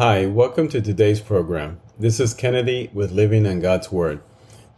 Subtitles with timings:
[0.00, 1.78] Hi, welcome to today's program.
[1.98, 4.22] This is Kennedy with Living on God's Word.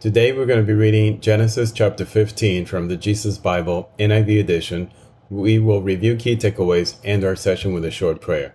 [0.01, 4.91] Today we're going to be reading Genesis chapter 15 from the Jesus Bible NIV edition.
[5.29, 8.53] We will review key takeaways and our session with a short prayer.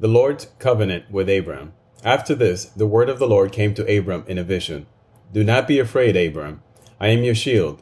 [0.00, 1.72] The Lord's covenant with Abram.
[2.04, 4.84] After this, the word of the Lord came to Abram in a vision.
[5.32, 6.62] Do not be afraid, Abram.
[7.00, 7.80] I am your shield,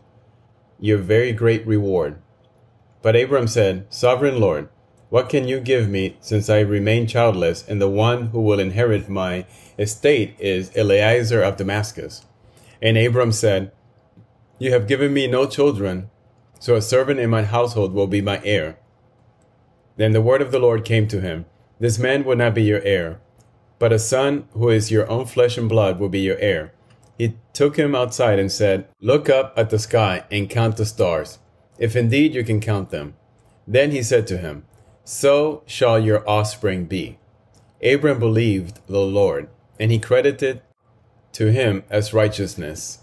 [0.78, 2.22] your very great reward.
[3.02, 4.68] But Abram said, Sovereign Lord,
[5.10, 9.08] what can you give me since I remain childless, and the one who will inherit
[9.08, 9.46] my
[9.78, 12.24] estate is Eliezer of Damascus?
[12.82, 13.72] And Abram said,
[14.58, 16.10] You have given me no children,
[16.58, 18.78] so a servant in my household will be my heir.
[19.96, 21.44] Then the word of the Lord came to him
[21.78, 23.20] This man will not be your heir,
[23.78, 26.72] but a son who is your own flesh and blood will be your heir.
[27.16, 31.38] He took him outside and said, Look up at the sky and count the stars,
[31.78, 33.14] if indeed you can count them.
[33.66, 34.64] Then he said to him,
[35.04, 37.18] So shall your offspring be.
[37.82, 40.62] Abram believed the Lord, and he credited
[41.32, 43.00] to him as righteousness.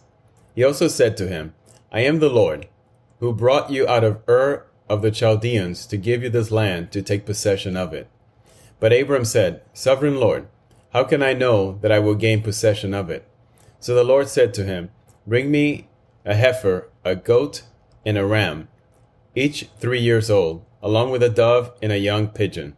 [0.55, 1.53] He also said to him,
[1.91, 2.67] I am the Lord,
[3.19, 7.01] who brought you out of Ur of the Chaldeans to give you this land to
[7.03, 8.09] take possession of it.
[8.79, 10.47] But Abram said, Sovereign Lord,
[10.93, 13.27] how can I know that I will gain possession of it?
[13.79, 14.89] So the Lord said to him,
[15.27, 15.87] Bring me
[16.25, 17.63] a heifer, a goat,
[18.05, 18.69] and a ram,
[19.35, 22.75] each three years old, along with a dove and a young pigeon.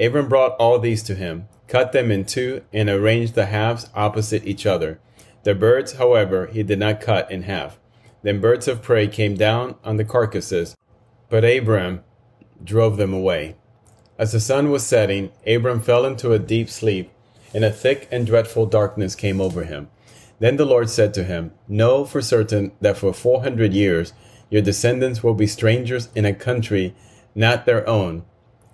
[0.00, 4.46] Abram brought all these to him, cut them in two, and arranged the halves opposite
[4.46, 5.00] each other.
[5.44, 7.78] The birds, however, he did not cut in half.
[8.22, 10.76] Then birds of prey came down on the carcasses,
[11.28, 12.02] but Abram
[12.62, 13.56] drove them away.
[14.18, 17.10] As the sun was setting, Abram fell into a deep sleep,
[17.54, 19.88] and a thick and dreadful darkness came over him.
[20.40, 24.12] Then the Lord said to him, Know for certain that for four hundred years
[24.50, 26.94] your descendants will be strangers in a country
[27.34, 28.24] not their own,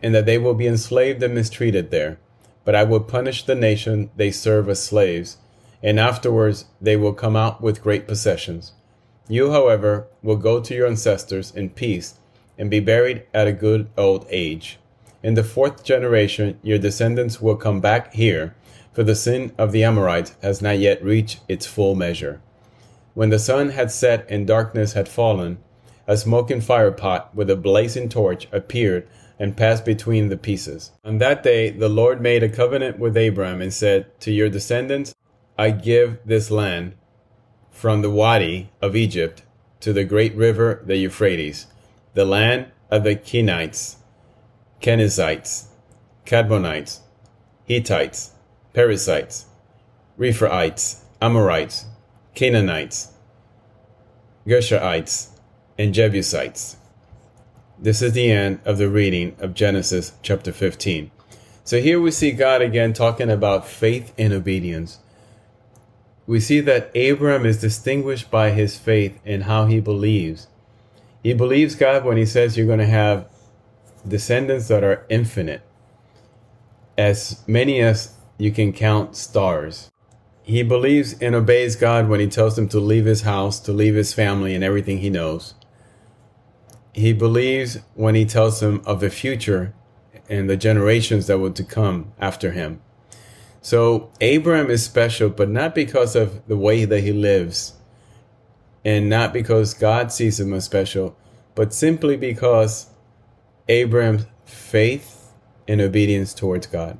[0.03, 2.19] and that they will be enslaved and mistreated there.
[2.65, 5.39] But I will punish the nation they serve as slaves,
[5.83, 8.73] and afterwards they will come out with great possessions.
[9.29, 12.15] You, however, will go to your ancestors in peace
[12.59, 14.79] and be buried at a good old age.
[15.23, 18.55] In the fourth generation, your descendants will come back here
[18.95, 22.41] for the sin of the Amorites has not yet reached its full measure.
[23.13, 25.59] When the sun had set and darkness had fallen,
[26.07, 30.93] a smoking firepot with a blazing torch appeared and passed between the pieces.
[31.05, 35.15] On that day the Lord made a covenant with Abram and said, To your descendants
[35.59, 36.95] I give this land,
[37.71, 39.43] from the Wadi of Egypt
[39.81, 41.67] to the great river the Euphrates,
[42.15, 43.97] the land of the Kenites,
[44.81, 45.67] Kenizzites,
[46.25, 47.01] Kadmonites,
[47.65, 48.31] Hittites,
[48.73, 49.47] Perizzites,
[50.19, 51.87] Rephaites, Amorites,
[52.35, 53.13] Canaanites,
[54.47, 55.34] Gershonites,
[55.79, 56.77] and Jebusites.
[57.79, 61.11] This is the end of the reading of Genesis chapter 15.
[61.65, 64.99] So here we see God again talking about faith and obedience.
[66.27, 70.47] We see that Abraham is distinguished by his faith in how he believes.
[71.23, 73.29] He believes God when he says you're going to have
[74.07, 75.63] descendants that are infinite,
[76.97, 79.91] as many as you can count stars.
[80.43, 83.95] He believes and obeys God when he tells him to leave his house, to leave
[83.95, 85.55] his family and everything he knows.
[86.95, 89.75] He believes when he tells him of the future
[90.29, 92.81] and the generations that were to come after him.
[93.61, 97.75] So Abraham is special, but not because of the way that he lives,
[98.85, 101.17] and not because God sees him as special,
[101.55, 102.91] but simply because
[103.69, 105.33] Abraham's faith
[105.67, 106.99] and obedience towards God.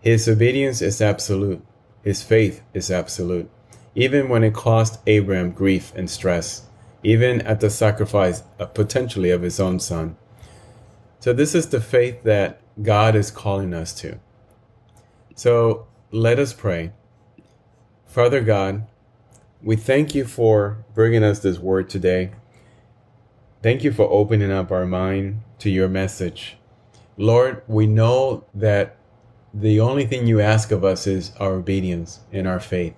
[0.00, 1.64] His obedience is absolute.
[2.02, 3.50] His faith is absolute.
[3.94, 6.67] Even when it cost Abraham grief and stress,
[7.02, 10.16] even at the sacrifice of potentially of his own son.
[11.20, 14.18] So this is the faith that God is calling us to.
[15.34, 16.92] So let us pray.
[18.06, 18.86] Father God,
[19.62, 22.30] we thank you for bringing us this word today.
[23.62, 26.56] Thank you for opening up our mind to your message.
[27.16, 28.96] Lord, we know that
[29.52, 32.94] the only thing you ask of us is our obedience and our faith.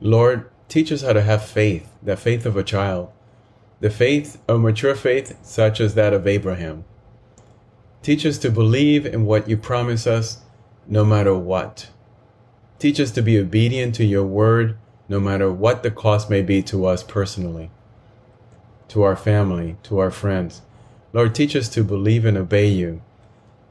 [0.00, 3.10] Lord, teach us how to have faith, the faith of a child,
[3.80, 6.84] the faith, a mature faith such as that of Abraham.
[8.02, 10.42] Teach us to believe in what you promise us
[10.86, 11.90] no matter what.
[12.78, 14.76] Teach us to be obedient to your word
[15.08, 17.70] no matter what the cost may be to us personally,
[18.88, 20.62] to our family, to our friends.
[21.12, 23.02] Lord, teach us to believe and obey you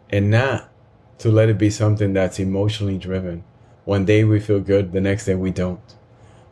[0.09, 0.69] and not
[1.17, 3.43] to let it be something that's emotionally driven.
[3.85, 5.95] One day we feel good, the next day we don't.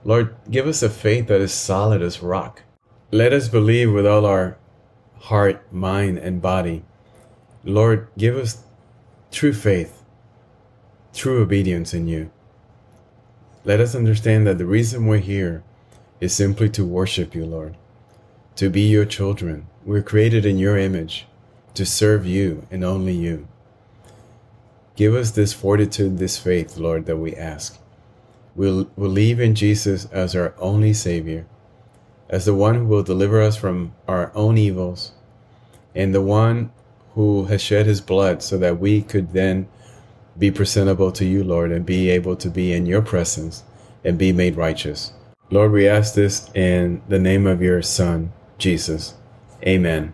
[0.09, 2.63] Lord, give us a faith that is solid as rock.
[3.11, 4.57] Let us believe with all our
[5.19, 6.83] heart, mind, and body.
[7.63, 8.63] Lord, give us
[9.31, 10.03] true faith,
[11.13, 12.31] true obedience in you.
[13.63, 15.63] Let us understand that the reason we're here
[16.19, 17.77] is simply to worship you, Lord,
[18.56, 19.67] to be your children.
[19.85, 21.27] We're created in your image
[21.75, 23.47] to serve you and only you.
[24.95, 27.79] Give us this fortitude, this faith, Lord, that we ask.
[28.59, 31.47] We'll believe in Jesus as our only Savior,
[32.29, 35.13] as the one who will deliver us from our own evils,
[35.95, 36.73] and the one
[37.13, 39.69] who has shed his blood so that we could then
[40.38, 43.63] be presentable to you, Lord, and be able to be in your presence
[44.03, 45.13] and be made righteous.
[45.50, 49.13] Lord, we ask this in the name of your Son, Jesus.
[49.65, 50.13] Amen.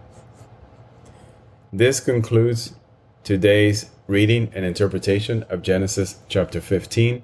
[1.74, 2.76] This concludes
[3.24, 7.24] today's reading and interpretation of Genesis chapter 15.